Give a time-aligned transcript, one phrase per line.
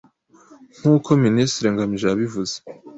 [0.79, 2.55] nk’uko Minisitiri Ngamije yabivuze.